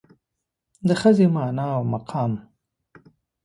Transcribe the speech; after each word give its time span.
د 0.87 0.89
ښځې 1.01 1.25
مانا 1.35 1.65
او 1.77 1.83
مقام 1.93 2.31